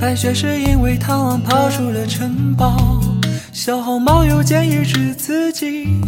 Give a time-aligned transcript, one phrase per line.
[0.00, 3.02] 白雪是因为贪玩跑出了城堡，
[3.52, 6.00] 小红帽又建议使自己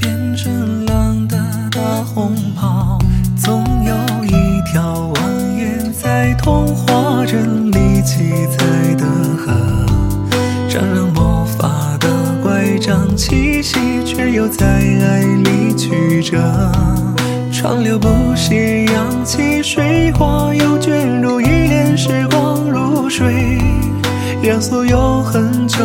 [0.00, 1.36] 变成狼的
[1.70, 2.98] 大红袍。
[3.36, 4.30] 总有一
[4.72, 5.20] 条蜿
[5.54, 9.04] 蜒在童话镇里七彩的
[9.36, 9.52] 河，
[10.66, 12.08] 沾染魔法的
[12.42, 16.72] 乖张气息，却又在爱里曲折。
[17.52, 22.65] 川流不息，扬起水花，又卷入一帘时光
[23.06, 23.56] 如水，
[24.42, 25.78] 让所有很久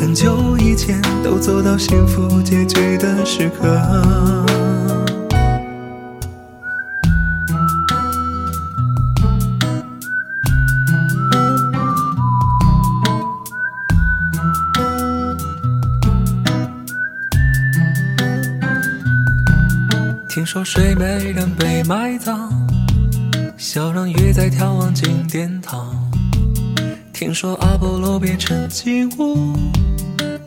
[0.00, 3.78] 很久以前都走到幸福结局的时刻。
[20.30, 22.48] 听说睡美人被埋葬，
[23.58, 26.13] 小人鱼在眺望金殿堂。
[27.14, 29.56] 听说阿波罗变成金乌，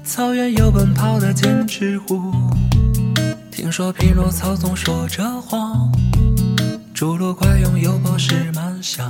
[0.03, 2.33] 草原有奔跑的剑齿虎。
[3.49, 5.89] 听说匹诺曹总说着谎，
[6.93, 9.09] 侏罗怪拥有宝石满箱。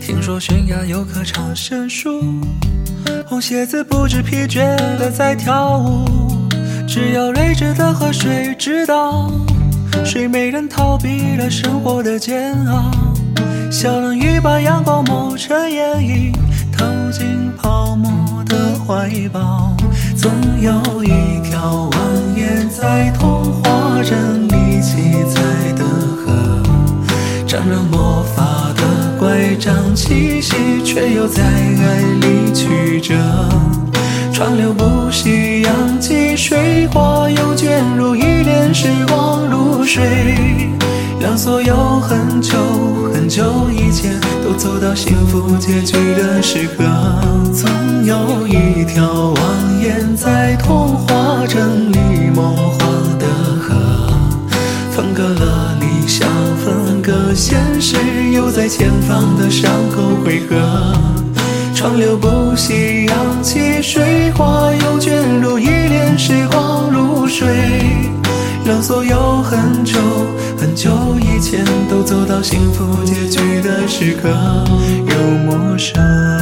[0.00, 2.22] 听说悬崖有棵长生树，
[3.26, 6.06] 红鞋子不知疲倦的在跳舞。
[6.86, 9.28] 只有睿智的河水知道，
[10.04, 12.88] 睡美人逃避了生活的煎熬。
[13.70, 16.32] 小人鱼把阳光抹成眼影，
[16.70, 19.74] 投进泡沫的怀抱。
[20.14, 20.30] 总
[20.60, 21.08] 有一
[21.40, 21.96] 条蜿
[22.36, 25.40] 蜒在童话镇里七彩
[25.72, 26.62] 的河，
[27.46, 33.14] 沾染魔法的乖张气息，却又在爱里曲折。
[34.34, 40.02] 川流不息，扬起水花，又卷入一帘时光如水，
[41.20, 42.56] 让所有很久
[43.12, 46.84] 很久以前都走到幸福结局的时刻。
[47.52, 47.68] 总
[48.06, 49.38] 有一条蜿
[49.82, 52.78] 蜒在童话镇里梦幻
[53.18, 53.26] 的
[53.60, 54.08] 河，
[54.90, 56.26] 分隔了理想，
[56.64, 57.96] 分隔现实，
[58.32, 60.56] 又在前方的伤口汇合。
[61.74, 67.46] 川流不息，扬起水花，又卷入一帘时光如水，
[68.64, 69.98] 让所有很久
[72.02, 74.28] 走到幸福结局的时刻，
[75.06, 76.39] 又陌生。